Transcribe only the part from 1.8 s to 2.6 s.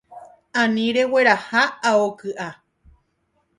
ao ky’a.